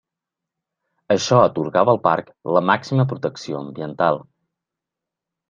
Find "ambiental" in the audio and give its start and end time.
3.61-4.21